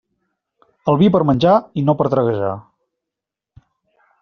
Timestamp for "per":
1.15-1.21, 2.01-2.09